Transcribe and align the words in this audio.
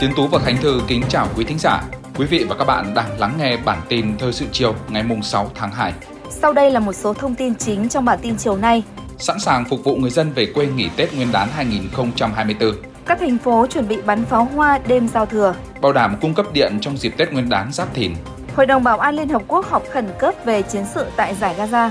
Tiến 0.00 0.10
Tú 0.16 0.26
và 0.26 0.38
Khánh 0.38 0.56
Thư 0.56 0.80
kính 0.88 1.02
chào 1.08 1.28
quý 1.36 1.44
thính 1.44 1.58
giả. 1.58 1.82
Quý 2.16 2.26
vị 2.26 2.44
và 2.48 2.56
các 2.58 2.64
bạn 2.64 2.94
đang 2.94 3.18
lắng 3.18 3.34
nghe 3.38 3.56
bản 3.56 3.78
tin 3.88 4.18
thời 4.18 4.32
sự 4.32 4.46
chiều 4.52 4.74
ngày 4.88 5.04
6 5.22 5.50
tháng 5.54 5.72
2. 5.72 5.92
Sau 6.30 6.52
đây 6.52 6.70
là 6.70 6.80
một 6.80 6.92
số 6.92 7.14
thông 7.14 7.34
tin 7.34 7.54
chính 7.54 7.88
trong 7.88 8.04
bản 8.04 8.18
tin 8.22 8.36
chiều 8.36 8.56
nay. 8.56 8.82
Sẵn 9.18 9.40
sàng 9.40 9.64
phục 9.64 9.84
vụ 9.84 9.96
người 9.96 10.10
dân 10.10 10.32
về 10.32 10.46
quê 10.46 10.66
nghỉ 10.66 10.88
Tết 10.96 11.14
Nguyên 11.14 11.32
đán 11.32 11.48
2024. 11.48 12.72
Các 13.06 13.18
thành 13.20 13.38
phố 13.38 13.66
chuẩn 13.66 13.88
bị 13.88 13.96
bắn 14.06 14.24
pháo 14.24 14.44
hoa 14.44 14.78
đêm 14.78 15.08
giao 15.08 15.26
thừa. 15.26 15.54
Bảo 15.80 15.92
đảm 15.92 16.16
cung 16.20 16.34
cấp 16.34 16.46
điện 16.52 16.78
trong 16.80 16.96
dịp 16.96 17.14
Tết 17.16 17.32
Nguyên 17.32 17.48
đán 17.48 17.72
Giáp 17.72 17.94
Thìn. 17.94 18.14
Hội 18.56 18.66
đồng 18.66 18.84
Bảo 18.84 18.98
an 18.98 19.14
Liên 19.14 19.28
Hợp 19.28 19.42
Quốc 19.48 19.66
họp 19.70 19.82
khẩn 19.92 20.08
cấp 20.18 20.34
về 20.44 20.62
chiến 20.62 20.84
sự 20.94 21.06
tại 21.16 21.34
giải 21.34 21.54
Gaza. 21.58 21.90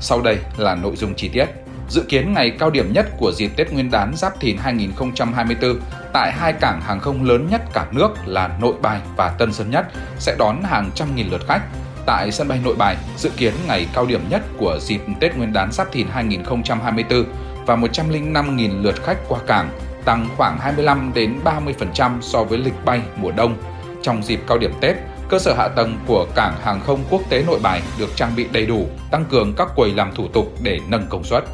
Sau 0.00 0.20
đây 0.20 0.38
là 0.56 0.74
nội 0.74 0.96
dung 0.96 1.14
chi 1.14 1.28
tiết. 1.28 1.61
Dự 1.92 2.02
kiến 2.02 2.32
ngày 2.32 2.50
cao 2.50 2.70
điểm 2.70 2.92
nhất 2.92 3.06
của 3.18 3.32
dịp 3.32 3.50
Tết 3.56 3.72
Nguyên 3.72 3.90
đán 3.90 4.12
Giáp 4.16 4.40
Thìn 4.40 4.56
2024 4.56 5.80
tại 6.12 6.32
hai 6.32 6.52
cảng 6.52 6.80
hàng 6.80 7.00
không 7.00 7.24
lớn 7.24 7.48
nhất 7.50 7.62
cả 7.72 7.86
nước 7.90 8.08
là 8.26 8.56
Nội 8.60 8.74
Bài 8.82 9.00
và 9.16 9.28
Tân 9.28 9.52
Sơn 9.52 9.70
Nhất 9.70 9.86
sẽ 10.18 10.36
đón 10.38 10.62
hàng 10.62 10.90
trăm 10.94 11.14
nghìn 11.14 11.28
lượt 11.30 11.46
khách. 11.48 11.60
Tại 12.06 12.32
sân 12.32 12.48
bay 12.48 12.60
Nội 12.64 12.74
Bài, 12.78 12.96
dự 13.16 13.30
kiến 13.36 13.54
ngày 13.68 13.86
cao 13.94 14.06
điểm 14.06 14.20
nhất 14.30 14.42
của 14.58 14.78
dịp 14.80 15.00
Tết 15.20 15.36
Nguyên 15.36 15.52
đán 15.52 15.72
Giáp 15.72 15.92
Thìn 15.92 16.06
2024 16.12 17.24
và 17.66 17.76
105.000 17.76 18.82
lượt 18.82 19.02
khách 19.02 19.18
qua 19.28 19.40
cảng, 19.46 19.70
tăng 20.04 20.28
khoảng 20.36 20.58
25 20.58 21.10
đến 21.14 21.34
30% 21.44 22.20
so 22.20 22.44
với 22.44 22.58
lịch 22.58 22.84
bay 22.84 23.00
mùa 23.16 23.32
đông. 23.32 23.56
Trong 24.02 24.22
dịp 24.22 24.40
cao 24.46 24.58
điểm 24.58 24.72
Tết, 24.80 24.96
cơ 25.28 25.38
sở 25.38 25.54
hạ 25.58 25.68
tầng 25.68 25.98
của 26.06 26.26
cảng 26.34 26.54
hàng 26.64 26.80
không 26.80 27.04
quốc 27.10 27.22
tế 27.28 27.44
Nội 27.46 27.60
Bài 27.62 27.82
được 27.98 28.16
trang 28.16 28.32
bị 28.36 28.46
đầy 28.52 28.66
đủ, 28.66 28.86
tăng 29.10 29.24
cường 29.24 29.54
các 29.56 29.68
quầy 29.76 29.94
làm 29.94 30.14
thủ 30.14 30.28
tục 30.28 30.52
để 30.62 30.80
nâng 30.88 31.06
công 31.08 31.24
suất. 31.24 31.44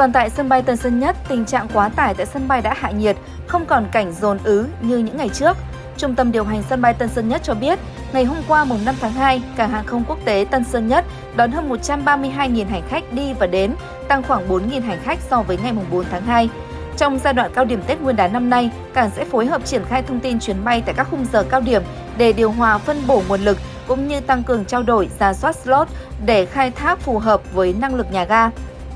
Còn 0.00 0.12
tại 0.12 0.30
sân 0.30 0.48
bay 0.48 0.62
Tân 0.62 0.76
Sơn 0.76 1.00
Nhất, 1.00 1.16
tình 1.28 1.44
trạng 1.44 1.68
quá 1.74 1.88
tải 1.88 2.14
tại 2.14 2.26
sân 2.26 2.48
bay 2.48 2.62
đã 2.62 2.74
hạ 2.76 2.90
nhiệt, 2.90 3.16
không 3.46 3.66
còn 3.66 3.86
cảnh 3.92 4.12
dồn 4.12 4.38
ứ 4.44 4.66
như 4.80 4.98
những 4.98 5.16
ngày 5.16 5.28
trước. 5.28 5.56
Trung 5.96 6.14
tâm 6.14 6.32
điều 6.32 6.44
hành 6.44 6.62
sân 6.70 6.82
bay 6.82 6.94
Tân 6.94 7.08
Sơn 7.08 7.28
Nhất 7.28 7.40
cho 7.44 7.54
biết, 7.54 7.78
ngày 8.12 8.24
hôm 8.24 8.36
qua 8.48 8.64
mùng 8.64 8.84
5 8.84 8.94
tháng 9.00 9.12
2, 9.12 9.42
cảng 9.56 9.70
hàng 9.70 9.86
không 9.86 10.04
quốc 10.08 10.18
tế 10.24 10.46
Tân 10.50 10.64
Sơn 10.64 10.88
Nhất 10.88 11.04
đón 11.36 11.52
hơn 11.52 11.68
132.000 11.68 12.66
hành 12.68 12.82
khách 12.88 13.12
đi 13.12 13.32
và 13.32 13.46
đến, 13.46 13.74
tăng 14.08 14.22
khoảng 14.22 14.48
4.000 14.48 14.82
hành 14.82 14.98
khách 15.02 15.18
so 15.30 15.42
với 15.42 15.58
ngày 15.62 15.72
mùng 15.72 15.86
4 15.90 16.04
tháng 16.10 16.22
2. 16.22 16.48
Trong 16.96 17.18
giai 17.18 17.32
đoạn 17.32 17.50
cao 17.54 17.64
điểm 17.64 17.82
Tết 17.86 18.00
Nguyên 18.00 18.16
đán 18.16 18.32
năm 18.32 18.50
nay, 18.50 18.70
cảng 18.94 19.10
sẽ 19.16 19.24
phối 19.24 19.46
hợp 19.46 19.64
triển 19.64 19.84
khai 19.84 20.02
thông 20.02 20.20
tin 20.20 20.40
chuyến 20.40 20.64
bay 20.64 20.82
tại 20.86 20.94
các 20.94 21.08
khung 21.10 21.26
giờ 21.32 21.42
cao 21.42 21.60
điểm 21.60 21.82
để 22.16 22.32
điều 22.32 22.50
hòa 22.50 22.78
phân 22.78 23.06
bổ 23.06 23.22
nguồn 23.28 23.40
lực 23.40 23.58
cũng 23.88 24.08
như 24.08 24.20
tăng 24.20 24.42
cường 24.42 24.64
trao 24.64 24.82
đổi, 24.82 25.08
ra 25.18 25.32
soát 25.32 25.56
slot 25.56 25.88
để 26.26 26.46
khai 26.46 26.70
thác 26.70 26.98
phù 27.00 27.18
hợp 27.18 27.40
với 27.52 27.74
năng 27.80 27.94
lực 27.94 28.12
nhà 28.12 28.24
ga. 28.24 28.50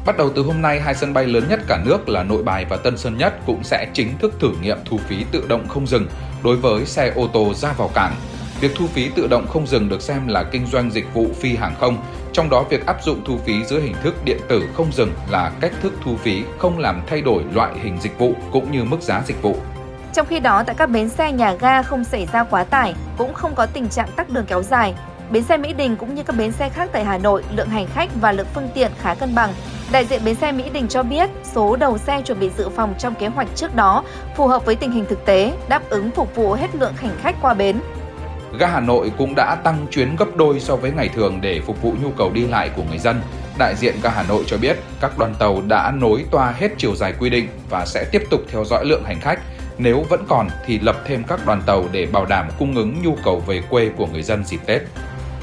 Bắt 0.07 0.17
đầu 0.17 0.31
từ 0.35 0.43
hôm 0.43 0.63
nay, 0.63 0.81
hai 0.81 0.95
sân 0.95 1.15
bay 1.15 1.27
lớn 1.27 1.45
nhất 1.49 1.61
cả 1.67 1.79
nước 1.85 2.09
là 2.09 2.23
Nội 2.23 2.43
Bài 2.43 2.67
và 2.69 2.77
Tân 2.77 2.99
Sơn 2.99 3.19
Nhất 3.19 3.35
cũng 3.47 3.65
sẽ 3.65 3.87
chính 3.93 4.19
thức 4.19 4.35
thử 4.41 4.51
nghiệm 4.63 4.79
thu 4.85 4.99
phí 5.09 5.25
tự 5.33 5.45
động 5.49 5.69
không 5.69 5.87
dừng 5.87 6.07
đối 6.45 6.57
với 6.57 6.87
xe 6.87 7.13
ô 7.17 7.29
tô 7.33 7.55
ra 7.55 7.73
vào 7.73 7.91
cảng. 7.95 8.15
Việc 8.61 8.73
thu 8.77 8.87
phí 8.87 9.09
tự 9.09 9.27
động 9.27 9.47
không 9.47 9.67
dừng 9.67 9.89
được 9.89 10.03
xem 10.03 10.29
là 10.29 10.43
kinh 10.43 10.67
doanh 10.67 10.91
dịch 10.91 11.15
vụ 11.15 11.27
phi 11.41 11.57
hàng 11.57 11.75
không, 11.81 11.97
trong 12.33 12.51
đó 12.51 12.65
việc 12.71 12.87
áp 12.87 13.05
dụng 13.05 13.23
thu 13.25 13.39
phí 13.47 13.65
dưới 13.65 13.81
hình 13.81 13.95
thức 14.03 14.15
điện 14.25 14.39
tử 14.49 14.63
không 14.75 14.93
dừng 14.93 15.13
là 15.31 15.53
cách 15.61 15.73
thức 15.83 15.93
thu 16.05 16.17
phí 16.17 16.43
không 16.59 16.79
làm 16.79 17.03
thay 17.07 17.21
đổi 17.21 17.43
loại 17.53 17.73
hình 17.83 17.99
dịch 18.01 18.19
vụ 18.19 18.35
cũng 18.53 18.73
như 18.73 18.85
mức 18.85 19.01
giá 19.01 19.23
dịch 19.27 19.43
vụ. 19.43 19.57
Trong 20.13 20.27
khi 20.27 20.41
đó, 20.41 20.63
tại 20.67 20.77
các 20.79 20.91
bến 20.91 21.09
xe 21.09 21.33
nhà 21.33 21.55
ga 21.55 21.83
không 21.83 22.05
xảy 22.05 22.29
ra 22.33 22.45
quá 22.45 22.65
tải, 22.65 22.95
cũng 23.19 23.35
không 23.35 23.55
có 23.55 23.67
tình 23.67 23.89
trạng 23.89 24.09
tắc 24.17 24.31
đường 24.31 24.47
kéo 24.47 24.63
dài. 24.63 24.95
Bến 25.31 25.43
xe 25.43 25.57
Mỹ 25.57 25.73
Đình 25.73 25.97
cũng 25.97 26.15
như 26.15 26.23
các 26.23 26.37
bến 26.37 26.53
xe 26.53 26.69
khác 26.69 26.91
tại 26.93 27.05
Hà 27.05 27.19
Nội, 27.19 27.45
lượng 27.57 27.69
hành 27.69 27.87
khách 27.95 28.09
và 28.21 28.33
lượng 28.33 28.47
phương 28.55 28.69
tiện 28.75 28.91
khá 29.01 29.15
cân 29.15 29.35
bằng. 29.35 29.53
Đại 29.93 30.05
diện 30.05 30.25
bến 30.25 30.35
xe 30.35 30.53
Mỹ 30.53 30.71
Đình 30.73 30.89
cho 30.89 31.03
biết, 31.03 31.31
số 31.55 31.77
đầu 31.77 31.99
xe 31.99 32.23
chuẩn 32.23 32.41
bị 32.41 32.51
dự 32.59 32.69
phòng 32.69 32.95
trong 32.99 33.15
kế 33.15 33.27
hoạch 33.27 33.49
trước 33.55 33.75
đó 33.75 34.05
phù 34.37 34.47
hợp 34.47 34.65
với 34.65 34.75
tình 34.75 34.93
hình 34.93 35.05
thực 35.09 35.25
tế, 35.25 35.53
đáp 35.69 35.83
ứng 35.91 36.11
phục 36.11 36.35
vụ 36.35 36.53
hết 36.53 36.75
lượng 36.75 36.93
hành 36.97 37.17
khách 37.23 37.37
qua 37.43 37.55
bến. 37.55 37.81
Ga 38.59 38.67
Hà 38.67 38.81
Nội 38.81 39.13
cũng 39.19 39.35
đã 39.37 39.57
tăng 39.65 39.87
chuyến 39.91 40.17
gấp 40.17 40.37
đôi 40.37 40.61
so 40.61 40.77
với 40.77 40.93
ngày 40.93 41.09
thường 41.09 41.41
để 41.41 41.61
phục 41.67 41.83
vụ 41.83 41.95
nhu 42.03 42.11
cầu 42.11 42.31
đi 42.33 42.47
lại 42.47 42.71
của 42.77 42.83
người 42.89 42.99
dân. 42.99 43.21
Đại 43.59 43.75
diện 43.77 43.95
ga 44.03 44.11
Hà 44.11 44.23
Nội 44.23 44.45
cho 44.47 44.57
biết, 44.57 44.77
các 45.01 45.19
đoàn 45.19 45.35
tàu 45.39 45.63
đã 45.69 45.91
nối 45.91 46.25
toa 46.31 46.51
hết 46.51 46.69
chiều 46.79 46.95
dài 46.97 47.15
quy 47.19 47.31
định 47.31 47.49
và 47.71 47.87
sẽ 47.87 48.05
tiếp 48.13 48.23
tục 48.31 48.41
theo 48.51 48.65
dõi 48.65 48.85
lượng 48.85 49.05
hành 49.05 49.21
khách. 49.21 49.41
Nếu 49.79 50.05
vẫn 50.09 50.25
còn 50.29 50.49
thì 50.67 50.79
lập 50.79 50.97
thêm 51.07 51.23
các 51.29 51.47
đoàn 51.47 51.63
tàu 51.67 51.85
để 51.93 52.07
bảo 52.07 52.27
đảm 52.27 52.49
cung 52.59 52.75
ứng 52.75 53.03
nhu 53.03 53.17
cầu 53.25 53.43
về 53.47 53.63
quê 53.71 53.91
của 53.97 54.07
người 54.07 54.23
dân 54.23 54.45
dịp 54.45 54.61
Tết. 54.67 54.83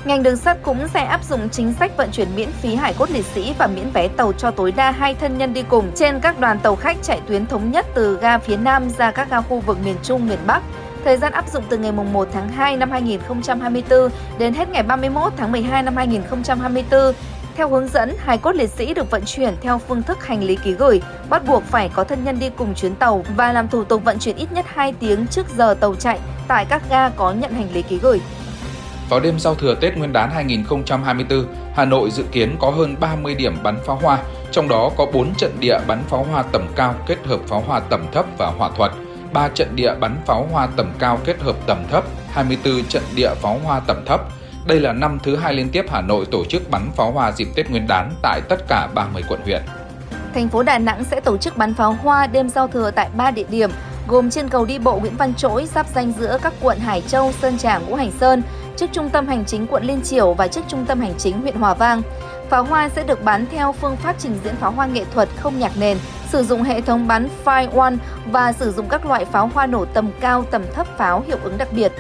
Ngành 0.06 0.24
đường 0.24 0.38
sắt 0.38 0.58
cũng 0.64 0.88
sẽ 0.88 1.04
áp 1.04 1.24
dụng 1.24 1.50
chính 1.50 1.74
sách 1.74 1.98
vận 1.98 2.12
chuyển 2.12 2.28
miễn 2.36 2.52
phí 2.52 2.76
hải 2.76 2.94
cốt 2.94 3.12
liệt 3.12 3.26
sĩ 3.26 3.54
và 3.58 3.68
miễn 3.68 3.90
vé 3.94 4.08
tàu 4.08 4.34
cho 4.34 4.52
tối 4.52 4.72
đa 4.72 4.92
hai 4.92 5.16
thân 5.16 5.38
nhân 5.38 5.54
đi 5.54 5.64
cùng 5.70 5.92
trên 5.96 6.20
các 6.20 6.40
đoàn 6.40 6.60
tàu 6.60 6.76
khách 6.76 6.98
chạy 7.02 7.22
tuyến 7.28 7.46
thống 7.46 7.72
nhất 7.72 7.86
từ 7.94 8.20
ga 8.22 8.38
phía 8.38 8.58
Nam 8.58 8.90
ra 8.90 9.12
các 9.12 9.30
ga 9.30 9.42
khu 9.42 9.60
vực 9.60 9.78
miền 9.86 9.96
Trung, 10.04 10.28
miền 10.28 10.40
Bắc. 10.48 10.62
Thời 11.06 11.18
gian 11.18 11.32
áp 11.32 11.50
dụng 11.54 11.64
từ 11.70 11.78
ngày 11.78 11.92
1 11.92 12.28
tháng 12.34 12.50
2 12.50 12.78
năm 12.78 12.92
2024 12.92 14.10
đến 14.38 14.54
hết 14.54 14.70
ngày 14.70 14.84
31 14.84 15.34
tháng 15.38 15.52
12 15.52 15.84
năm 15.84 15.96
2024. 15.96 17.14
Theo 17.56 17.70
hướng 17.70 17.88
dẫn, 17.88 18.16
hài 18.18 18.38
cốt 18.38 18.56
liệt 18.56 18.70
sĩ 18.70 18.94
được 18.94 19.12
vận 19.12 19.22
chuyển 19.26 19.56
theo 19.62 19.78
phương 19.78 20.04
thức 20.04 20.26
hành 20.26 20.44
lý 20.44 20.56
ký 20.56 20.72
gửi, 20.72 21.02
bắt 21.30 21.48
buộc 21.48 21.64
phải 21.64 21.90
có 21.94 22.04
thân 22.04 22.24
nhân 22.24 22.40
đi 22.40 22.50
cùng 22.58 22.76
chuyến 22.76 22.96
tàu 22.96 23.26
và 23.38 23.54
làm 23.54 23.68
thủ 23.68 23.84
tục 23.84 24.04
vận 24.04 24.20
chuyển 24.20 24.36
ít 24.36 24.52
nhất 24.52 24.66
2 24.68 24.94
tiếng 25.00 25.28
trước 25.28 25.46
giờ 25.58 25.76
tàu 25.80 25.96
chạy 25.96 26.20
tại 26.48 26.66
các 26.66 26.82
ga 26.90 27.10
có 27.10 27.34
nhận 27.34 27.54
hành 27.54 27.68
lý 27.74 27.82
ký 27.82 27.98
gửi. 27.98 28.22
Vào 29.12 29.20
đêm 29.20 29.40
giao 29.40 29.56
thừa 29.56 29.76
Tết 29.76 29.98
Nguyên 29.98 30.14
đán 30.14 30.32
2024, 30.32 31.46
Hà 31.76 31.86
Nội 31.86 32.12
dự 32.12 32.24
kiến 32.32 32.56
có 32.60 32.70
hơn 32.70 32.96
30 33.00 33.36
điểm 33.36 33.58
bắn 33.64 33.78
pháo 33.86 33.96
hoa, 33.96 34.18
trong 34.52 34.68
đó 34.68 34.92
có 34.98 35.06
4 35.14 35.36
trận 35.36 35.52
địa 35.60 35.78
bắn 35.88 36.04
pháo 36.10 36.24
hoa 36.24 36.44
tầm 36.44 36.68
cao 36.76 36.96
kết 37.08 37.18
hợp 37.26 37.40
pháo 37.48 37.64
hoa 37.68 37.80
tầm 37.80 38.06
thấp 38.12 38.26
và 38.38 38.48
hỏa 38.48 38.70
thuật, 38.78 38.92
3 39.34 39.48
trận 39.48 39.76
địa 39.76 39.96
bắn 40.00 40.18
pháo 40.26 40.48
hoa 40.52 40.68
tầm 40.78 40.92
cao 41.00 41.20
kết 41.26 41.42
hợp 41.42 41.56
tầm 41.68 41.84
thấp, 41.92 42.04
24 42.30 42.84
trận 42.84 43.04
địa 43.16 43.30
pháo 43.36 43.60
hoa 43.64 43.80
tầm 43.80 44.06
thấp. 44.06 44.22
Đây 44.68 44.80
là 44.80 44.94
năm 44.94 45.20
thứ 45.24 45.36
hai 45.36 45.54
liên 45.54 45.70
tiếp 45.70 45.86
Hà 45.90 46.02
Nội 46.02 46.26
tổ 46.32 46.46
chức 46.46 46.70
bắn 46.70 46.92
pháo 46.96 47.12
hoa 47.12 47.32
dịp 47.32 47.48
Tết 47.56 47.70
Nguyên 47.70 47.88
đán 47.88 48.12
tại 48.22 48.42
tất 48.50 48.68
cả 48.68 48.88
30 48.96 49.24
quận 49.28 49.40
huyện. 49.44 49.62
Thành 50.34 50.50
phố 50.50 50.64
Đà 50.64 50.78
Nẵng 50.78 51.04
sẽ 51.04 51.20
tổ 51.20 51.38
chức 51.38 51.58
bắn 51.58 51.74
pháo 51.74 51.94
hoa 51.94 52.28
đêm 52.28 52.50
giao 52.50 52.68
thừa 52.68 52.92
tại 52.92 53.10
3 53.18 53.32
địa 53.32 53.46
điểm, 53.50 53.72
gồm 54.08 54.30
trên 54.30 54.50
cầu 54.50 54.66
đi 54.66 54.80
bộ 54.80 55.00
Nguyễn 55.00 55.18
Văn 55.18 55.34
Trỗi 55.34 55.66
giáp 55.66 55.88
danh 55.96 56.14
giữa 56.20 56.38
các 56.42 56.54
quận 56.62 56.80
Hải 56.80 57.02
Châu, 57.02 57.32
Sơn 57.32 57.58
Trà, 57.58 57.78
Ngũ 57.78 57.96
Hành 57.96 58.12
Sơn, 58.20 58.42
trước 58.82 58.90
trung 58.94 59.10
tâm 59.10 59.28
hành 59.28 59.46
chính 59.46 59.68
quận 59.68 59.84
Liên 59.84 60.02
Triểu 60.02 60.34
và 60.34 60.48
trước 60.48 60.62
trung 60.68 60.86
tâm 60.86 61.00
hành 61.00 61.14
chính 61.18 61.42
huyện 61.42 61.56
Hòa 61.56 61.74
Vang. 61.74 62.02
Pháo 62.50 62.64
hoa 62.64 62.90
sẽ 62.90 63.04
được 63.04 63.24
bắn 63.24 63.46
theo 63.52 63.72
phương 63.72 63.96
pháp 63.96 64.16
trình 64.20 64.38
diễn 64.44 64.56
pháo 64.56 64.72
hoa 64.72 64.86
nghệ 64.86 65.06
thuật 65.14 65.30
không 65.36 65.60
nhạc 65.60 65.72
nền, 65.78 65.98
sử 66.30 66.44
dụng 66.44 66.64
hệ 66.64 66.82
thống 66.82 67.08
bắn 67.08 67.30
Fire 67.46 67.80
One 67.80 67.96
và 68.26 68.54
sử 68.54 68.72
dụng 68.72 68.90
các 68.90 69.06
loại 69.06 69.26
pháo 69.26 69.48
hoa 69.54 69.66
nổ 69.66 69.86
tầm 69.86 70.10
cao, 70.20 70.46
tầm 70.52 70.64
thấp 70.74 70.88
pháo 70.98 71.24
hiệu 71.28 71.38
ứng 71.44 71.58
đặc 71.58 71.68
biệt. 71.72 71.92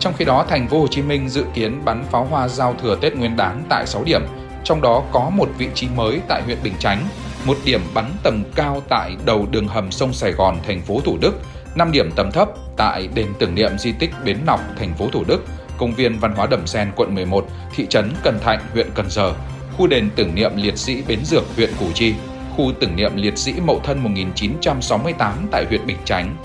Trong 0.00 0.12
khi 0.16 0.24
đó, 0.24 0.44
thành 0.48 0.68
phố 0.68 0.80
Hồ 0.80 0.86
Chí 0.86 1.02
Minh 1.02 1.28
dự 1.28 1.44
kiến 1.54 1.84
bắn 1.84 2.04
pháo 2.10 2.24
hoa 2.24 2.48
giao 2.48 2.74
thừa 2.82 2.96
Tết 3.00 3.16
Nguyên 3.16 3.36
đán 3.36 3.62
tại 3.68 3.86
6 3.86 4.04
điểm, 4.04 4.22
trong 4.64 4.80
đó 4.80 5.02
có 5.12 5.30
một 5.30 5.48
vị 5.58 5.68
trí 5.74 5.88
mới 5.96 6.20
tại 6.28 6.42
huyện 6.42 6.58
Bình 6.62 6.74
Chánh, 6.78 7.08
một 7.44 7.56
điểm 7.64 7.80
bắn 7.94 8.04
tầm 8.22 8.44
cao 8.54 8.82
tại 8.88 9.16
đầu 9.24 9.46
đường 9.50 9.68
hầm 9.68 9.90
sông 9.90 10.12
Sài 10.12 10.32
Gòn, 10.32 10.56
thành 10.66 10.82
phố 10.82 11.00
Thủ 11.04 11.18
Đức, 11.20 11.34
5 11.74 11.92
điểm 11.92 12.10
tầm 12.16 12.32
thấp 12.32 12.48
tại 12.76 13.08
đền 13.14 13.26
tưởng 13.38 13.54
niệm 13.54 13.78
di 13.78 13.92
tích 13.92 14.10
Bến 14.24 14.38
Nọc, 14.46 14.60
thành 14.78 14.94
phố 14.94 15.08
Thủ 15.12 15.24
Đức, 15.26 15.44
công 15.78 15.92
viên 15.92 16.18
văn 16.18 16.34
hóa 16.36 16.46
Đầm 16.46 16.66
Sen, 16.66 16.92
quận 16.96 17.14
11, 17.14 17.46
thị 17.74 17.86
trấn 17.90 18.12
Cần 18.22 18.38
Thạnh, 18.40 18.60
huyện 18.72 18.86
Cần 18.94 19.06
Giờ, 19.10 19.34
khu 19.76 19.86
đền 19.86 20.10
tưởng 20.16 20.34
niệm 20.34 20.50
liệt 20.56 20.78
sĩ 20.78 21.02
Bến 21.08 21.18
Dược, 21.24 21.42
huyện 21.56 21.70
Củ 21.80 21.86
Chi, 21.94 22.14
khu 22.56 22.72
tưởng 22.80 22.96
niệm 22.96 23.12
liệt 23.16 23.38
sĩ 23.38 23.52
Mậu 23.66 23.80
Thân 23.84 23.98
1968 23.98 25.32
tại 25.50 25.64
huyện 25.64 25.86
Bình 25.86 25.98
Chánh. 26.04 26.36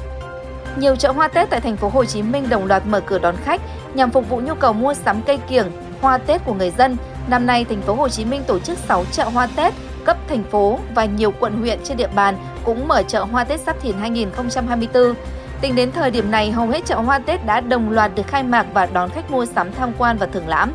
Nhiều 0.77 0.95
chợ 0.95 1.11
hoa 1.11 1.27
Tết 1.27 1.49
tại 1.49 1.61
thành 1.61 1.77
phố 1.77 1.89
Hồ 1.89 2.05
Chí 2.05 2.21
Minh 2.21 2.49
đồng 2.49 2.65
loạt 2.65 2.85
mở 2.85 2.99
cửa 2.99 3.19
đón 3.19 3.35
khách 3.43 3.61
nhằm 3.93 4.11
phục 4.11 4.29
vụ 4.29 4.39
nhu 4.39 4.55
cầu 4.55 4.73
mua 4.73 4.93
sắm 4.93 5.21
cây 5.21 5.39
kiểng, 5.49 5.71
hoa 6.01 6.17
Tết 6.17 6.45
của 6.45 6.53
người 6.53 6.71
dân. 6.77 6.97
Năm 7.27 7.45
nay, 7.45 7.65
thành 7.69 7.81
phố 7.81 7.93
Hồ 7.93 8.09
Chí 8.09 8.25
Minh 8.25 8.41
tổ 8.47 8.59
chức 8.59 8.77
6 8.77 9.05
chợ 9.11 9.23
hoa 9.23 9.47
Tết 9.55 9.73
cấp 10.05 10.17
thành 10.29 10.43
phố 10.43 10.79
và 10.95 11.05
nhiều 11.05 11.33
quận 11.39 11.61
huyện 11.61 11.79
trên 11.83 11.97
địa 11.97 12.07
bàn 12.15 12.37
cũng 12.63 12.87
mở 12.87 13.03
chợ 13.03 13.23
hoa 13.23 13.43
Tết 13.43 13.59
Giáp 13.59 13.81
Thìn 13.81 13.95
2024. 13.99 15.13
Tính 15.61 15.75
đến 15.75 15.91
thời 15.91 16.11
điểm 16.11 16.31
này, 16.31 16.51
hầu 16.51 16.67
hết 16.67 16.85
chợ 16.85 16.95
hoa 16.95 17.19
Tết 17.19 17.45
đã 17.45 17.59
đồng 17.61 17.89
loạt 17.89 18.15
được 18.15 18.27
khai 18.27 18.43
mạc 18.43 18.65
và 18.73 18.85
đón 18.85 19.09
khách 19.09 19.31
mua 19.31 19.45
sắm 19.45 19.71
tham 19.71 19.91
quan 19.97 20.17
và 20.17 20.27
thưởng 20.33 20.47
lãm. 20.47 20.73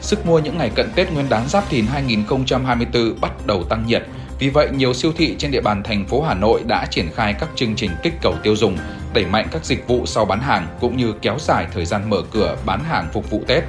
Sức 0.00 0.26
mua 0.26 0.38
những 0.38 0.58
ngày 0.58 0.70
cận 0.74 0.90
Tết 0.94 1.12
Nguyên 1.12 1.28
đán 1.28 1.48
Giáp 1.48 1.68
Thìn 1.68 1.86
2024 1.86 3.20
bắt 3.20 3.32
đầu 3.46 3.64
tăng 3.64 3.86
nhiệt. 3.86 4.02
Vì 4.38 4.48
vậy, 4.48 4.68
nhiều 4.72 4.94
siêu 4.94 5.12
thị 5.16 5.34
trên 5.38 5.50
địa 5.50 5.60
bàn 5.60 5.82
thành 5.82 6.06
phố 6.06 6.22
Hà 6.22 6.34
Nội 6.34 6.62
đã 6.66 6.86
triển 6.90 7.10
khai 7.14 7.34
các 7.40 7.48
chương 7.54 7.74
trình 7.76 7.90
kích 8.02 8.14
cầu 8.22 8.34
tiêu 8.42 8.56
dùng, 8.56 8.78
đẩy 9.14 9.26
mạnh 9.26 9.48
các 9.50 9.64
dịch 9.64 9.88
vụ 9.88 10.06
sau 10.06 10.24
bán 10.24 10.40
hàng 10.40 10.66
cũng 10.80 10.96
như 10.96 11.12
kéo 11.22 11.36
dài 11.38 11.66
thời 11.74 11.84
gian 11.84 12.10
mở 12.10 12.22
cửa 12.32 12.56
bán 12.66 12.84
hàng 12.84 13.08
phục 13.12 13.30
vụ 13.30 13.42
Tết. 13.46 13.64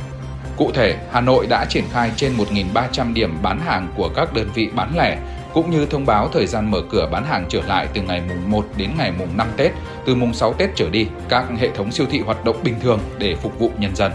Cụ 0.58 0.72
thể, 0.74 0.98
Hà 1.12 1.22
Nội 1.22 1.48
đã 1.50 1.66
triển 1.70 1.84
khai 1.94 2.12
trên 2.16 2.38
1.300 2.38 3.14
điểm 3.14 3.38
bán 3.42 3.60
hàng 3.60 3.88
của 3.96 4.10
các 4.16 4.34
đơn 4.34 4.50
vị 4.54 4.70
bán 4.76 4.98
lẻ, 4.98 5.18
cũng 5.54 5.72
như 5.72 5.86
thông 5.86 6.06
báo 6.06 6.30
thời 6.34 6.48
gian 6.48 6.72
mở 6.72 6.82
cửa 6.90 7.08
bán 7.12 7.26
hàng 7.26 7.46
trở 7.50 7.62
lại 7.68 7.88
từ 7.94 8.02
ngày 8.02 8.22
mùng 8.30 8.52
1 8.52 8.66
đến 8.78 8.90
ngày 8.98 9.12
mùng 9.20 9.38
5 9.38 9.48
Tết, 9.58 9.72
từ 10.06 10.16
mùng 10.16 10.34
6 10.34 10.54
Tết 10.54 10.70
trở 10.76 10.90
đi, 10.90 11.08
các 11.30 11.46
hệ 11.60 11.70
thống 11.76 11.92
siêu 11.92 12.08
thị 12.10 12.20
hoạt 12.20 12.46
động 12.46 12.56
bình 12.64 12.76
thường 12.82 13.00
để 13.18 13.36
phục 13.36 13.60
vụ 13.60 13.70
nhân 13.78 13.96
dân. 13.96 14.12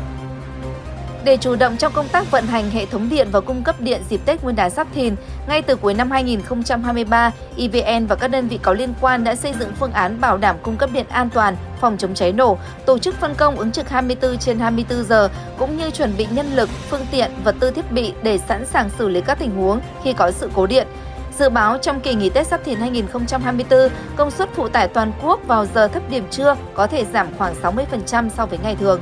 Để 1.24 1.36
chủ 1.36 1.56
động 1.56 1.76
trong 1.76 1.92
công 1.92 2.08
tác 2.08 2.30
vận 2.30 2.46
hành 2.46 2.70
hệ 2.70 2.86
thống 2.86 3.08
điện 3.08 3.28
và 3.30 3.40
cung 3.40 3.62
cấp 3.62 3.80
điện 3.80 4.02
dịp 4.08 4.20
Tết 4.24 4.42
Nguyên 4.42 4.56
đán 4.56 4.70
Giáp 4.70 4.86
Thìn, 4.94 5.14
ngay 5.48 5.62
từ 5.62 5.76
cuối 5.76 5.94
năm 5.94 6.10
2023, 6.10 7.30
EVN 7.56 8.06
và 8.06 8.16
các 8.16 8.28
đơn 8.28 8.48
vị 8.48 8.58
có 8.62 8.72
liên 8.72 8.94
quan 9.00 9.24
đã 9.24 9.34
xây 9.34 9.52
dựng 9.58 9.72
phương 9.80 9.92
án 9.92 10.20
bảo 10.20 10.38
đảm 10.38 10.56
cung 10.62 10.76
cấp 10.76 10.90
điện 10.92 11.06
an 11.08 11.30
toàn, 11.30 11.56
phòng 11.80 11.96
chống 11.98 12.14
cháy 12.14 12.32
nổ, 12.32 12.58
tổ 12.86 12.98
chức 12.98 13.14
phân 13.20 13.34
công 13.34 13.56
ứng 13.56 13.72
trực 13.72 13.88
24 13.88 14.38
trên 14.38 14.58
24 14.58 15.04
giờ, 15.04 15.28
cũng 15.58 15.76
như 15.76 15.90
chuẩn 15.90 16.16
bị 16.16 16.26
nhân 16.30 16.56
lực, 16.56 16.68
phương 16.90 17.06
tiện, 17.10 17.30
vật 17.44 17.56
tư 17.60 17.70
thiết 17.70 17.92
bị 17.92 18.12
để 18.22 18.38
sẵn 18.38 18.66
sàng 18.66 18.90
xử 18.98 19.08
lý 19.08 19.20
các 19.20 19.38
tình 19.38 19.56
huống 19.56 19.80
khi 20.04 20.12
có 20.12 20.30
sự 20.30 20.50
cố 20.54 20.66
điện. 20.66 20.86
Dự 21.38 21.48
báo 21.48 21.78
trong 21.78 22.00
kỳ 22.00 22.14
nghỉ 22.14 22.30
Tết 22.30 22.46
Giáp 22.46 22.64
Thìn 22.64 22.78
2024, 22.78 23.78
công 24.16 24.30
suất 24.30 24.48
phụ 24.54 24.68
tải 24.68 24.88
toàn 24.88 25.12
quốc 25.22 25.40
vào 25.46 25.66
giờ 25.66 25.88
thấp 25.88 26.10
điểm 26.10 26.24
trưa 26.30 26.56
có 26.74 26.86
thể 26.86 27.04
giảm 27.04 27.26
khoảng 27.38 27.54
60% 27.62 28.28
so 28.28 28.46
với 28.46 28.58
ngày 28.62 28.76
thường. 28.76 29.00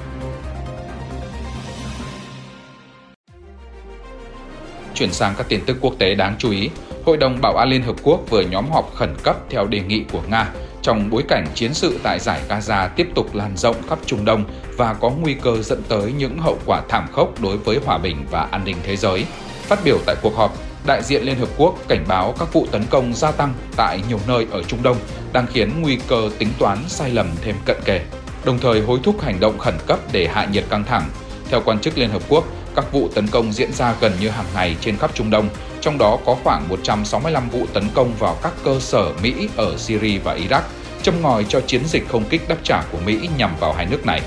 Chuyển 4.95 5.13
sang 5.13 5.35
các 5.39 5.47
tin 5.49 5.61
tức 5.67 5.77
quốc 5.81 5.95
tế 5.99 6.15
đáng 6.15 6.37
chú 6.39 6.51
ý, 6.51 6.71
Hội 7.05 7.17
đồng 7.17 7.41
Bảo 7.41 7.57
an 7.57 7.69
Liên 7.69 7.83
Hợp 7.83 7.97
Quốc 8.03 8.21
vừa 8.31 8.41
nhóm 8.41 8.71
họp 8.71 8.95
khẩn 8.95 9.15
cấp 9.23 9.37
theo 9.51 9.67
đề 9.67 9.81
nghị 9.81 10.05
của 10.13 10.23
Nga 10.31 10.51
trong 10.83 11.11
bối 11.11 11.25
cảnh 11.29 11.47
chiến 11.55 11.75
sự 11.75 11.99
tại 12.03 12.19
giải 12.19 12.41
Gaza 12.49 12.89
tiếp 12.97 13.07
tục 13.15 13.35
lan 13.35 13.57
rộng 13.57 13.77
khắp 13.89 13.99
Trung 14.07 14.25
Đông 14.25 14.45
và 14.77 14.95
có 14.95 15.11
nguy 15.11 15.35
cơ 15.35 15.63
dẫn 15.63 15.83
tới 15.89 16.13
những 16.19 16.39
hậu 16.39 16.59
quả 16.67 16.83
thảm 16.89 17.07
khốc 17.13 17.43
đối 17.43 17.57
với 17.57 17.79
hòa 17.87 17.99
bình 17.99 18.27
và 18.31 18.49
an 18.51 18.65
ninh 18.65 18.77
thế 18.83 18.97
giới. 18.97 19.27
Phát 19.63 19.79
biểu 19.85 19.99
tại 20.07 20.17
cuộc 20.23 20.37
họp, 20.37 20.53
đại 20.87 21.03
diện 21.03 21.23
Liên 21.23 21.39
Hợp 21.39 21.49
Quốc 21.57 21.79
cảnh 21.89 22.05
báo 22.09 22.35
các 22.39 22.53
vụ 22.53 22.67
tấn 22.71 22.83
công 22.91 23.15
gia 23.15 23.31
tăng 23.31 23.55
tại 23.77 24.01
nhiều 24.09 24.21
nơi 24.29 24.47
ở 24.51 24.63
Trung 24.63 24.83
Đông 24.83 24.97
đang 25.33 25.47
khiến 25.47 25.83
nguy 25.83 25.99
cơ 26.09 26.31
tính 26.39 26.49
toán 26.59 26.79
sai 26.89 27.11
lầm 27.11 27.27
thêm 27.43 27.55
cận 27.65 27.77
kề, 27.85 28.01
đồng 28.45 28.59
thời 28.59 28.81
hối 28.81 28.99
thúc 29.03 29.23
hành 29.23 29.41
động 29.41 29.59
khẩn 29.59 29.75
cấp 29.87 29.99
để 30.13 30.29
hạ 30.33 30.49
nhiệt 30.53 30.65
căng 30.71 30.85
thẳng. 30.85 31.11
Theo 31.51 31.61
quan 31.65 31.81
chức 31.81 31.99
Liên 31.99 32.11
Hợp 32.11 32.23
Quốc, 32.29 32.45
các 32.77 32.93
vụ 32.93 33.09
tấn 33.15 33.27
công 33.27 33.53
diễn 33.53 33.73
ra 33.73 33.95
gần 34.01 34.13
như 34.21 34.29
hàng 34.29 34.47
ngày 34.55 34.77
trên 34.81 34.97
khắp 34.97 35.11
Trung 35.15 35.31
Đông, 35.31 35.49
trong 35.81 35.99
đó 35.99 36.19
có 36.27 36.37
khoảng 36.45 36.69
165 36.69 37.51
vụ 37.51 37.67
tấn 37.73 37.85
công 37.95 38.13
vào 38.19 38.37
các 38.43 38.53
cơ 38.65 38.81
sở 38.81 39.13
Mỹ 39.23 39.49
ở 39.57 39.77
Syria 39.79 40.19
và 40.19 40.37
Iraq, 40.37 40.63
châm 41.03 41.23
ngòi 41.23 41.45
cho 41.49 41.61
chiến 41.61 41.83
dịch 41.87 42.09
không 42.09 42.25
kích 42.25 42.49
đáp 42.49 42.57
trả 42.63 42.83
của 42.93 42.99
Mỹ 43.07 43.29
nhằm 43.39 43.51
vào 43.61 43.73
hai 43.73 43.87
nước 43.87 44.07
này. 44.07 44.23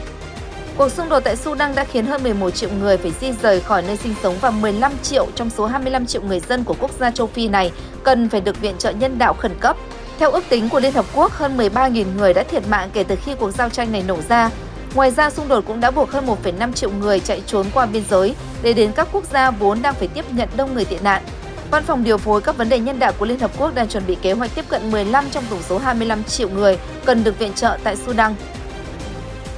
Cuộc 0.78 0.92
xung 0.92 1.10
đột 1.10 1.20
tại 1.20 1.36
Sudan 1.36 1.76
đã 1.76 1.84
khiến 1.84 2.06
hơn 2.06 2.24
11 2.24 2.50
triệu 2.50 2.70
người 2.80 2.98
phải 2.98 3.12
di 3.22 3.34
rời 3.42 3.60
khỏi 3.60 3.82
nơi 3.82 3.98
sinh 3.98 4.16
sống 4.24 4.36
và 4.42 4.52
15 4.52 4.92
triệu 5.04 5.28
trong 5.36 5.50
số 5.50 5.66
25 5.66 6.06
triệu 6.06 6.22
người 6.22 6.40
dân 6.40 6.64
của 6.64 6.76
quốc 6.80 6.92
gia 7.00 7.12
châu 7.12 7.28
Phi 7.28 7.48
này 7.48 7.72
cần 8.04 8.30
phải 8.30 8.42
được 8.42 8.62
viện 8.62 8.76
trợ 8.78 8.92
nhân 8.92 9.18
đạo 9.18 9.34
khẩn 9.34 9.52
cấp. 9.60 9.78
Theo 10.20 10.32
ước 10.32 10.44
tính 10.50 10.70
của 10.70 10.80
Liên 10.80 10.94
Hợp 10.94 11.06
Quốc, 11.16 11.32
hơn 11.32 11.58
13.000 11.58 12.06
người 12.18 12.34
đã 12.34 12.44
thiệt 12.44 12.64
mạng 12.70 12.90
kể 12.94 13.04
từ 13.04 13.16
khi 13.26 13.36
cuộc 13.40 13.52
giao 13.52 13.70
tranh 13.70 13.92
này 13.92 14.04
nổ 14.08 14.18
ra. 14.30 14.50
Ngoài 14.96 15.12
ra, 15.12 15.30
xung 15.30 15.48
đột 15.48 15.64
cũng 15.68 15.80
đã 15.80 15.92
buộc 15.92 16.12
hơn 16.12 16.26
1,5 16.28 16.74
triệu 16.74 16.90
người 16.90 17.20
chạy 17.20 17.42
trốn 17.46 17.66
qua 17.74 17.86
biên 17.86 18.04
giới 18.10 18.36
để 18.62 18.74
đến 18.74 18.92
các 18.92 19.08
quốc 19.12 19.24
gia 19.34 19.52
vốn 19.52 19.82
đang 19.82 19.94
phải 19.94 20.08
tiếp 20.08 20.26
nhận 20.32 20.50
đông 20.58 20.74
người 20.74 20.86
tị 20.86 20.98
nạn. 21.04 21.24
Văn 21.72 21.84
phòng 21.84 22.04
điều 22.04 22.18
phối 22.18 22.42
các 22.42 22.58
vấn 22.58 22.70
đề 22.70 22.80
nhân 22.80 23.00
đạo 23.00 23.12
của 23.20 23.26
Liên 23.26 23.40
Hợp 23.40 23.52
Quốc 23.58 23.76
đang 23.76 23.88
chuẩn 23.88 24.08
bị 24.08 24.16
kế 24.22 24.34
hoạch 24.34 24.56
tiếp 24.56 24.66
cận 24.70 24.92
15 24.92 25.26
trong 25.32 25.44
tổng 25.50 25.62
số 25.70 25.78
25 25.78 26.24
triệu 26.24 26.50
người 26.50 26.78
cần 27.06 27.24
được 27.24 27.40
viện 27.40 27.54
trợ 27.54 27.78
tại 27.84 27.96
Sudan. 27.96 28.36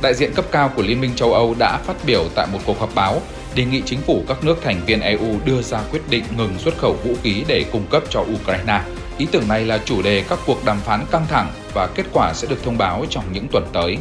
Đại 0.01 0.13
diện 0.13 0.33
cấp 0.33 0.45
cao 0.51 0.71
của 0.75 0.81
Liên 0.81 1.01
minh 1.01 1.11
châu 1.15 1.33
Âu 1.33 1.55
đã 1.59 1.77
phát 1.77 1.95
biểu 2.05 2.23
tại 2.35 2.47
một 2.53 2.59
cuộc 2.65 2.79
họp 2.79 2.95
báo 2.95 3.21
đề 3.55 3.65
nghị 3.65 3.81
chính 3.85 4.01
phủ 4.01 4.23
các 4.27 4.43
nước 4.43 4.57
thành 4.63 4.81
viên 4.85 5.01
EU 5.01 5.39
đưa 5.45 5.61
ra 5.61 5.79
quyết 5.91 6.01
định 6.09 6.23
ngừng 6.37 6.57
xuất 6.57 6.77
khẩu 6.77 6.93
vũ 6.93 7.13
khí 7.23 7.43
để 7.47 7.65
cung 7.71 7.85
cấp 7.89 8.03
cho 8.09 8.19
Ukraine. 8.19 8.81
Ý 9.17 9.27
tưởng 9.31 9.47
này 9.47 9.65
là 9.65 9.79
chủ 9.85 10.01
đề 10.01 10.23
các 10.29 10.39
cuộc 10.45 10.65
đàm 10.65 10.79
phán 10.79 11.05
căng 11.11 11.25
thẳng 11.29 11.51
và 11.73 11.87
kết 11.95 12.05
quả 12.13 12.33
sẽ 12.33 12.47
được 12.47 12.63
thông 12.63 12.77
báo 12.77 13.05
trong 13.09 13.23
những 13.33 13.47
tuần 13.51 13.65
tới. 13.73 13.97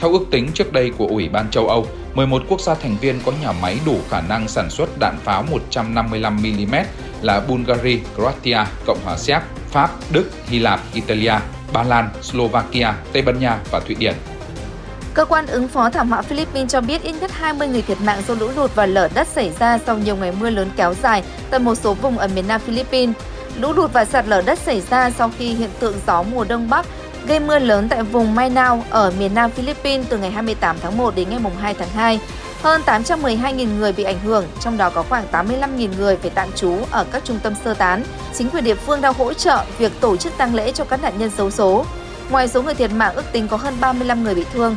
Theo 0.00 0.12
ước 0.12 0.24
tính 0.30 0.48
trước 0.54 0.72
đây 0.72 0.90
của 0.98 1.06
Ủy 1.06 1.28
ban 1.28 1.50
châu 1.50 1.68
Âu, 1.68 1.86
11 2.14 2.42
quốc 2.48 2.60
gia 2.60 2.74
thành 2.74 2.96
viên 3.00 3.20
có 3.26 3.32
nhà 3.42 3.52
máy 3.52 3.78
đủ 3.86 3.98
khả 4.10 4.20
năng 4.20 4.48
sản 4.48 4.70
xuất 4.70 4.98
đạn 4.98 5.16
pháo 5.24 5.44
155mm 5.72 6.84
là 7.22 7.40
Bulgaria, 7.40 7.98
Croatia, 8.16 8.58
Cộng 8.86 8.98
hòa 9.04 9.16
Séc, 9.16 9.42
Pháp, 9.70 9.90
Đức, 10.12 10.30
Hy 10.46 10.58
Lạp, 10.58 10.80
Italia, 10.94 11.34
Ba 11.72 11.82
Lan, 11.82 12.08
Slovakia, 12.22 12.92
Tây 13.12 13.22
Ban 13.22 13.40
Nha 13.40 13.58
và 13.70 13.80
Thụy 13.80 13.94
Điển. 13.94 14.14
Cơ 15.14 15.24
quan 15.24 15.46
ứng 15.46 15.68
phó 15.68 15.90
thảm 15.90 16.10
họa 16.10 16.22
Philippines 16.22 16.72
cho 16.72 16.80
biết 16.80 17.02
ít 17.02 17.12
nhất 17.20 17.30
20 17.32 17.68
người 17.68 17.82
thiệt 17.82 18.00
mạng 18.00 18.22
do 18.28 18.34
lũ 18.34 18.48
lụt 18.56 18.74
và 18.74 18.86
lở 18.86 19.08
đất 19.14 19.28
xảy 19.28 19.52
ra 19.58 19.78
sau 19.86 19.98
nhiều 19.98 20.16
ngày 20.16 20.32
mưa 20.40 20.50
lớn 20.50 20.70
kéo 20.76 20.94
dài 21.02 21.22
tại 21.50 21.60
một 21.60 21.74
số 21.74 21.94
vùng 21.94 22.18
ở 22.18 22.28
miền 22.34 22.48
Nam 22.48 22.60
Philippines. 22.60 23.16
Lũ 23.60 23.72
lụt 23.72 23.92
và 23.92 24.04
sạt 24.04 24.26
lở 24.28 24.42
đất 24.42 24.58
xảy 24.58 24.82
ra 24.90 25.10
sau 25.10 25.30
khi 25.38 25.54
hiện 25.54 25.70
tượng 25.80 25.94
gió 26.06 26.22
mùa 26.22 26.44
đông 26.44 26.70
bắc 26.70 26.86
gây 27.26 27.40
mưa 27.40 27.58
lớn 27.58 27.88
tại 27.88 28.02
vùng 28.02 28.34
Mindanao 28.34 28.84
ở 28.90 29.12
miền 29.18 29.34
Nam 29.34 29.50
Philippines 29.50 30.06
từ 30.08 30.18
ngày 30.18 30.30
28 30.30 30.76
tháng 30.82 30.98
1 30.98 31.14
đến 31.16 31.30
ngày 31.30 31.40
2 31.60 31.74
tháng 31.74 31.88
2. 31.88 32.20
Hơn 32.62 32.82
812.000 32.86 33.78
người 33.78 33.92
bị 33.92 34.04
ảnh 34.04 34.18
hưởng, 34.24 34.46
trong 34.60 34.76
đó 34.76 34.90
có 34.90 35.02
khoảng 35.02 35.24
85.000 35.32 35.88
người 35.98 36.16
phải 36.16 36.30
tạm 36.30 36.48
trú 36.56 36.78
ở 36.90 37.04
các 37.12 37.24
trung 37.24 37.38
tâm 37.42 37.54
sơ 37.64 37.74
tán. 37.74 38.02
Chính 38.34 38.50
quyền 38.50 38.64
địa 38.64 38.74
phương 38.74 39.00
đang 39.00 39.14
hỗ 39.14 39.32
trợ 39.32 39.64
việc 39.78 39.92
tổ 40.00 40.16
chức 40.16 40.32
tang 40.36 40.54
lễ 40.54 40.72
cho 40.72 40.84
các 40.84 41.02
nạn 41.02 41.12
nhân 41.18 41.30
xấu 41.30 41.50
số. 41.50 41.84
Ngoài 42.30 42.48
số 42.48 42.62
người 42.62 42.74
thiệt 42.74 42.90
mạng 42.92 43.14
ước 43.14 43.24
tính 43.32 43.48
có 43.48 43.56
hơn 43.56 43.74
35 43.80 44.24
người 44.24 44.34
bị 44.34 44.44
thương. 44.52 44.76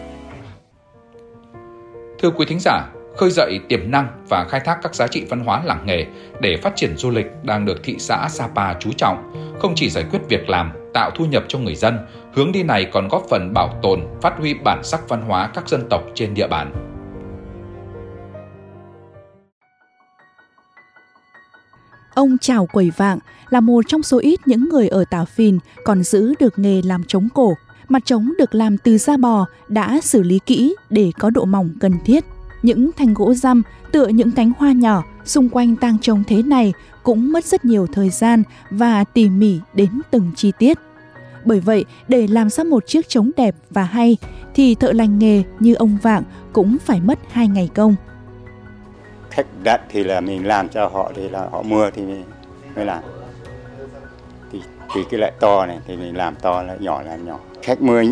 Thưa 2.21 2.29
quý 2.29 2.45
thính 2.45 2.59
giả, 2.59 2.87
khơi 3.17 3.29
dậy 3.31 3.59
tiềm 3.69 3.91
năng 3.91 4.07
và 4.29 4.45
khai 4.49 4.59
thác 4.65 4.77
các 4.83 4.95
giá 4.95 5.07
trị 5.07 5.25
văn 5.29 5.39
hóa 5.39 5.61
làng 5.65 5.85
nghề 5.85 6.05
để 6.41 6.57
phát 6.57 6.73
triển 6.75 6.97
du 6.97 7.09
lịch 7.09 7.25
đang 7.43 7.65
được 7.65 7.83
thị 7.83 7.95
xã 7.99 8.27
Sapa 8.29 8.73
chú 8.73 8.89
trọng, 8.97 9.33
không 9.59 9.73
chỉ 9.75 9.89
giải 9.89 10.05
quyết 10.11 10.19
việc 10.29 10.49
làm 10.49 10.71
tạo 10.93 11.11
thu 11.15 11.25
nhập 11.25 11.43
cho 11.47 11.59
người 11.59 11.75
dân, 11.75 11.97
hướng 12.33 12.51
đi 12.51 12.63
này 12.63 12.85
còn 12.93 13.07
góp 13.07 13.23
phần 13.29 13.53
bảo 13.53 13.79
tồn, 13.83 14.01
phát 14.21 14.33
huy 14.37 14.53
bản 14.53 14.83
sắc 14.83 15.09
văn 15.09 15.21
hóa 15.21 15.49
các 15.53 15.69
dân 15.69 15.87
tộc 15.89 16.03
trên 16.15 16.33
địa 16.33 16.47
bàn. 16.47 16.73
Ông 22.15 22.37
Trào 22.41 22.65
Quầy 22.65 22.91
Vạng 22.97 23.19
là 23.49 23.59
một 23.59 23.85
trong 23.87 24.03
số 24.03 24.19
ít 24.19 24.39
những 24.45 24.69
người 24.69 24.87
ở 24.87 25.03
Tà 25.11 25.25
Phìn 25.25 25.59
còn 25.83 26.03
giữ 26.03 26.33
được 26.39 26.59
nghề 26.59 26.81
làm 26.85 27.03
trống 27.07 27.27
cổ. 27.33 27.53
Mặt 27.91 28.05
trống 28.05 28.33
được 28.37 28.55
làm 28.55 28.77
từ 28.77 28.97
da 28.97 29.17
bò 29.17 29.45
đã 29.67 29.99
xử 30.03 30.23
lý 30.23 30.39
kỹ 30.45 30.75
để 30.89 31.11
có 31.19 31.29
độ 31.29 31.45
mỏng 31.45 31.69
cần 31.79 31.93
thiết. 32.05 32.25
Những 32.61 32.91
thanh 32.97 33.13
gỗ 33.13 33.33
răm 33.33 33.63
tựa 33.91 34.07
những 34.07 34.31
cánh 34.31 34.51
hoa 34.57 34.71
nhỏ 34.71 35.03
xung 35.25 35.49
quanh 35.49 35.75
tang 35.75 35.97
trống 35.99 36.23
thế 36.27 36.43
này 36.43 36.73
cũng 37.03 37.31
mất 37.31 37.45
rất 37.45 37.65
nhiều 37.65 37.87
thời 37.93 38.09
gian 38.09 38.43
và 38.69 39.03
tỉ 39.03 39.29
mỉ 39.29 39.59
đến 39.73 40.01
từng 40.11 40.31
chi 40.35 40.51
tiết. 40.59 40.77
Bởi 41.45 41.59
vậy, 41.59 41.85
để 42.07 42.27
làm 42.27 42.49
ra 42.49 42.63
một 42.63 42.87
chiếc 42.87 43.09
trống 43.09 43.31
đẹp 43.37 43.55
và 43.69 43.83
hay 43.83 44.17
thì 44.53 44.75
thợ 44.75 44.91
lành 44.91 45.19
nghề 45.19 45.43
như 45.59 45.73
ông 45.73 45.97
Vạng 46.01 46.23
cũng 46.53 46.77
phải 46.85 47.01
mất 47.01 47.19
hai 47.31 47.47
ngày 47.47 47.69
công. 47.75 47.95
Khách 49.29 49.47
đặt 49.63 49.81
thì 49.89 50.03
là 50.03 50.21
mình 50.21 50.47
làm 50.47 50.69
cho 50.69 50.87
họ 50.87 51.11
thì 51.15 51.29
là 51.29 51.49
họ 51.51 51.61
mua 51.61 51.89
thì 51.95 52.01
mình 52.01 52.23
mới 52.75 52.85
làm. 52.85 53.03
Thì 54.51 54.61
thì 54.93 55.01
cái 55.11 55.19
loại 55.19 55.31
to 55.39 55.65
này 55.65 55.79
thì 55.87 55.95
mình 55.95 56.17
làm 56.17 56.35
to 56.35 56.63
lại 56.63 56.77
nhỏ 56.79 57.01
làm 57.01 57.25
nhỏ. 57.25 57.39
Khách 57.61 57.81
mua 57.81 58.03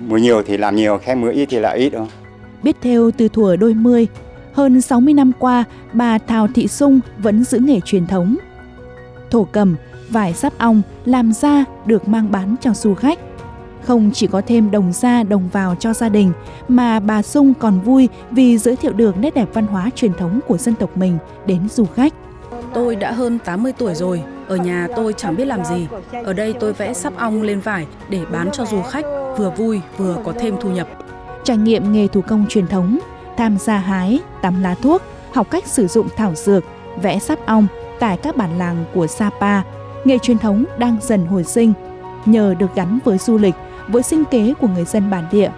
mua 0.00 0.18
nhiều 0.18 0.42
thì 0.42 0.56
làm 0.56 0.76
nhiều, 0.76 0.98
khách 1.02 1.14
mua 1.14 1.28
ít 1.28 1.46
thì 1.50 1.58
là 1.58 1.70
ít 1.70 1.90
thôi. 1.90 2.06
Biết 2.62 2.76
theo 2.80 3.10
từ 3.10 3.28
thuở 3.28 3.56
đôi 3.56 3.74
mươi, 3.74 4.06
hơn 4.52 4.80
60 4.80 5.14
năm 5.14 5.32
qua, 5.38 5.64
bà 5.92 6.18
Thào 6.18 6.48
Thị 6.54 6.68
Sung 6.68 7.00
vẫn 7.18 7.44
giữ 7.44 7.58
nghề 7.58 7.80
truyền 7.80 8.06
thống. 8.06 8.36
Thổ 9.30 9.44
cầm, 9.44 9.76
vải 10.08 10.34
sáp 10.34 10.58
ong 10.58 10.82
làm 11.04 11.32
ra 11.32 11.64
được 11.86 12.08
mang 12.08 12.32
bán 12.32 12.56
cho 12.60 12.74
du 12.74 12.94
khách. 12.94 13.18
Không 13.82 14.10
chỉ 14.14 14.26
có 14.26 14.42
thêm 14.46 14.70
đồng 14.70 14.92
ra 14.92 15.22
đồng 15.22 15.48
vào 15.48 15.74
cho 15.74 15.92
gia 15.92 16.08
đình, 16.08 16.32
mà 16.68 17.00
bà 17.00 17.22
Sung 17.22 17.54
còn 17.54 17.80
vui 17.80 18.08
vì 18.30 18.58
giới 18.58 18.76
thiệu 18.76 18.92
được 18.92 19.18
nét 19.18 19.34
đẹp 19.34 19.48
văn 19.52 19.66
hóa 19.66 19.90
truyền 19.94 20.12
thống 20.12 20.40
của 20.48 20.58
dân 20.58 20.74
tộc 20.74 20.96
mình 20.96 21.18
đến 21.46 21.68
du 21.68 21.84
khách. 21.84 22.14
Tôi 22.74 22.96
đã 22.96 23.12
hơn 23.12 23.38
80 23.38 23.72
tuổi 23.78 23.94
rồi, 23.94 24.22
ở 24.48 24.56
nhà 24.56 24.88
tôi 24.96 25.12
chẳng 25.12 25.36
biết 25.36 25.44
làm 25.44 25.64
gì. 25.64 25.86
Ở 26.24 26.32
đây 26.32 26.54
tôi 26.60 26.72
vẽ 26.72 26.94
sắp 26.94 27.12
ong 27.16 27.42
lên 27.42 27.60
vải 27.60 27.86
để 28.08 28.20
bán 28.32 28.50
cho 28.52 28.64
du 28.64 28.82
khách, 28.82 29.04
vừa 29.36 29.50
vui 29.50 29.80
vừa 29.96 30.16
có 30.24 30.32
thêm 30.38 30.54
thu 30.60 30.70
nhập. 30.70 30.88
Trải 31.44 31.56
nghiệm 31.56 31.92
nghề 31.92 32.08
thủ 32.08 32.20
công 32.28 32.46
truyền 32.48 32.66
thống 32.66 32.98
tham 33.36 33.58
gia 33.58 33.78
hái, 33.78 34.20
tắm 34.42 34.62
lá 34.62 34.74
thuốc, 34.74 35.02
học 35.32 35.50
cách 35.50 35.66
sử 35.66 35.86
dụng 35.86 36.08
thảo 36.16 36.34
dược, 36.34 36.64
vẽ 37.02 37.18
sáp 37.18 37.46
ong 37.46 37.66
tại 37.98 38.16
các 38.16 38.36
bản 38.36 38.58
làng 38.58 38.84
của 38.94 39.06
Sapa, 39.06 39.62
nghề 40.04 40.18
truyền 40.18 40.38
thống 40.38 40.64
đang 40.78 40.96
dần 41.02 41.26
hồi 41.26 41.44
sinh 41.44 41.72
nhờ 42.26 42.54
được 42.58 42.74
gắn 42.74 42.98
với 43.04 43.18
du 43.18 43.38
lịch, 43.38 43.54
với 43.88 44.02
sinh 44.02 44.24
kế 44.24 44.54
của 44.60 44.68
người 44.68 44.84
dân 44.84 45.10
bản 45.10 45.24
địa. 45.32 45.50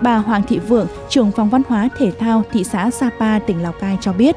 Bà 0.00 0.16
Hoàng 0.16 0.42
Thị 0.48 0.58
Vượng, 0.58 0.86
trưởng 1.08 1.30
phòng 1.30 1.48
văn 1.48 1.62
hóa 1.68 1.88
thể 1.98 2.10
thao 2.10 2.42
thị 2.52 2.64
xã 2.64 2.90
Sapa, 2.90 3.38
tỉnh 3.38 3.62
Lào 3.62 3.72
Cai 3.72 3.98
cho 4.00 4.12
biết, 4.12 4.36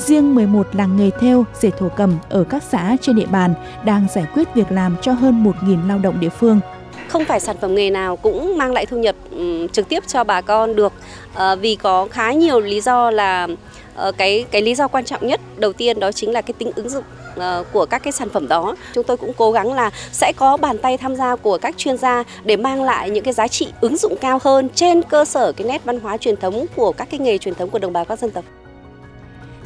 riêng 0.00 0.34
11 0.34 0.66
làng 0.72 0.96
nghề 0.96 1.10
theo, 1.20 1.44
dệt 1.60 1.70
thổ 1.78 1.88
cầm 1.96 2.18
ở 2.28 2.44
các 2.44 2.62
xã 2.62 2.96
trên 3.02 3.16
địa 3.16 3.26
bàn 3.26 3.54
đang 3.84 4.06
giải 4.14 4.24
quyết 4.34 4.54
việc 4.54 4.72
làm 4.72 4.96
cho 5.02 5.12
hơn 5.12 5.44
1.000 5.62 5.88
lao 5.88 5.98
động 5.98 6.20
địa 6.20 6.28
phương. 6.28 6.60
Không 7.08 7.24
phải 7.24 7.40
sản 7.40 7.56
phẩm 7.60 7.74
nghề 7.74 7.90
nào 7.90 8.16
cũng 8.16 8.58
mang 8.58 8.72
lại 8.72 8.86
thu 8.86 8.98
nhập 8.98 9.16
ừ, 9.30 9.66
trực 9.72 9.88
tiếp 9.88 10.02
cho 10.06 10.24
bà 10.24 10.40
con 10.40 10.76
được 10.76 10.92
ờ, 11.34 11.56
vì 11.56 11.76
có 11.76 12.08
khá 12.10 12.32
nhiều 12.32 12.60
lý 12.60 12.80
do 12.80 13.10
là 13.10 13.48
ờ, 13.94 14.12
cái 14.12 14.44
cái 14.50 14.62
lý 14.62 14.74
do 14.74 14.88
quan 14.88 15.04
trọng 15.04 15.26
nhất 15.26 15.40
đầu 15.56 15.72
tiên 15.72 16.00
đó 16.00 16.12
chính 16.12 16.32
là 16.32 16.42
cái 16.42 16.54
tính 16.58 16.70
ứng 16.74 16.88
dụng 16.88 17.04
ờ, 17.36 17.64
của 17.72 17.86
các 17.86 18.02
cái 18.02 18.12
sản 18.12 18.28
phẩm 18.28 18.48
đó. 18.48 18.76
Chúng 18.94 19.04
tôi 19.04 19.16
cũng 19.16 19.32
cố 19.36 19.52
gắng 19.52 19.72
là 19.72 19.90
sẽ 20.12 20.32
có 20.36 20.56
bàn 20.56 20.78
tay 20.78 20.96
tham 20.96 21.16
gia 21.16 21.36
của 21.36 21.58
các 21.58 21.78
chuyên 21.78 21.96
gia 21.96 22.24
để 22.44 22.56
mang 22.56 22.82
lại 22.82 23.10
những 23.10 23.24
cái 23.24 23.34
giá 23.34 23.48
trị 23.48 23.68
ứng 23.80 23.96
dụng 23.96 24.16
cao 24.20 24.38
hơn 24.42 24.68
trên 24.74 25.02
cơ 25.02 25.24
sở 25.24 25.52
cái 25.52 25.66
nét 25.66 25.84
văn 25.84 26.00
hóa 26.00 26.16
truyền 26.16 26.36
thống 26.36 26.66
của 26.76 26.92
các 26.92 27.08
cái 27.10 27.20
nghề 27.20 27.38
truyền 27.38 27.54
thống 27.54 27.70
của 27.70 27.78
đồng 27.78 27.92
bào 27.92 28.04
các 28.04 28.18
dân 28.18 28.30
tộc. 28.30 28.44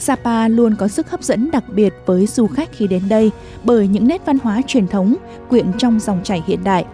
Sapa 0.04 0.49
luôn 0.49 0.75
có 0.75 0.88
sức 0.88 1.11
hấp 1.11 1.23
dẫn 1.23 1.50
đặc 1.50 1.64
biệt 1.68 1.94
với 2.06 2.26
du 2.26 2.46
khách 2.46 2.68
khi 2.73 2.87
đến 2.87 3.02
đây 3.08 3.30
bởi 3.62 3.88
những 3.88 4.08
nét 4.08 4.23
văn 4.26 4.38
hóa 4.42 4.61
truyền 4.66 4.88
thống 4.88 5.14
quyện 5.49 5.66
trong 5.78 6.00
dòng 6.00 6.20
chảy 6.25 6.42
hiện 6.46 6.64
đại. 6.64 6.84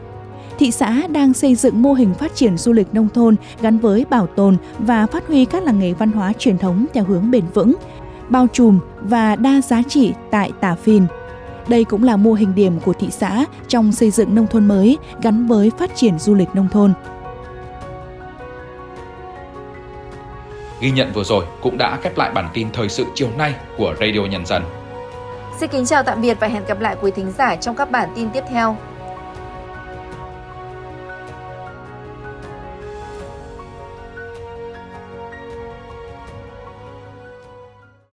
Thị 0.59 0.71
xã 0.71 1.07
đang 1.07 1.35
xây 1.35 1.55
dựng 1.55 1.83
mô 1.83 1.93
hình 1.93 2.15
phát 2.15 2.35
triển 2.35 2.59
du 2.59 2.73
lịch 2.73 2.95
nông 2.95 3.09
thôn 3.09 3.37
gắn 3.63 3.79
với 3.79 4.07
bảo 4.11 4.27
tồn 4.27 4.57
và 4.79 5.07
phát 5.07 5.29
huy 5.29 5.45
các 5.45 5.63
làng 5.63 5.79
nghề 5.79 5.93
văn 5.93 6.13
hóa 6.13 6.33
truyền 6.39 6.59
thống 6.59 6.87
theo 6.95 7.05
hướng 7.05 7.31
bền 7.31 7.45
vững, 7.55 7.75
bao 8.29 8.47
trùm 8.53 8.81
và 9.01 9.37
đa 9.37 9.61
giá 9.61 9.83
trị 9.89 10.13
tại 10.31 10.53
Tả 10.61 10.75
Phìn. 10.75 11.03
Đây 11.69 11.85
cũng 11.85 12.05
là 12.05 12.17
mô 12.17 12.33
hình 12.33 12.55
điểm 12.55 12.81
của 12.85 12.93
thị 12.93 13.09
xã 13.11 13.45
trong 13.69 13.93
xây 13.93 14.11
dựng 14.11 14.35
nông 14.35 14.47
thôn 14.47 14.69
mới 14.69 14.99
gắn 15.23 15.47
với 15.47 15.71
phát 15.79 15.97
triển 15.97 16.19
du 16.19 16.35
lịch 16.35 16.49
nông 16.55 16.69
thôn. 16.73 16.93
Ghi 20.81 20.91
nhận 20.91 21.13
vừa 21.13 21.25
rồi 21.25 21.45
cũng 21.61 21.79
đã 21.79 21.99
khép 22.03 22.19
lại 22.19 22.31
bản 22.35 22.49
tin 22.55 22.69
thời 22.73 22.89
sự 22.89 23.05
chiều 23.15 23.29
nay 23.39 23.55
của 23.77 23.95
Radio 24.01 24.21
Nhân 24.21 24.47
dân. 24.47 24.63
Xin 25.59 25.71
kính 25.71 25.87
chào 25.87 26.03
tạm 26.03 26.21
biệt 26.23 26.37
và 26.41 26.47
hẹn 26.47 26.65
gặp 26.65 26.81
lại 26.81 26.97
quý 27.01 27.11
thính 27.11 27.33
giả 27.39 27.57
trong 27.57 27.77
các 27.77 27.91
bản 27.91 28.09
tin 28.17 28.31
tiếp 28.31 28.45
theo. 28.51 28.77